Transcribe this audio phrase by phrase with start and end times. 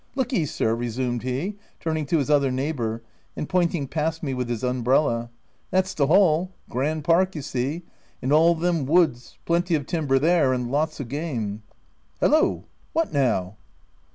[0.15, 3.03] Look ye sir," resumed he, turning to his other neighbour,
[3.35, 5.29] and pointing past me with his umbrella, M
[5.69, 7.83] that's the hall— grand park, you see—
[8.19, 11.61] and all them woods— plenty of timber there, and lots of game—
[12.19, 13.57] hallo I what now